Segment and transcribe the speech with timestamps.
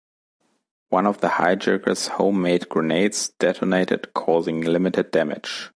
[0.89, 5.69] One of the hijackers' homemade grenades detonated, causing limited damage.